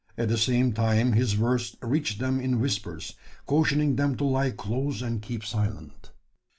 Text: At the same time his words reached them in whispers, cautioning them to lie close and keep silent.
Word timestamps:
At 0.17 0.29
the 0.29 0.37
same 0.39 0.73
time 0.73 1.11
his 1.11 1.37
words 1.37 1.77
reached 1.79 2.17
them 2.17 2.39
in 2.39 2.59
whispers, 2.59 3.13
cautioning 3.45 3.97
them 3.97 4.17
to 4.17 4.23
lie 4.23 4.49
close 4.49 5.03
and 5.03 5.21
keep 5.21 5.45
silent. 5.45 6.09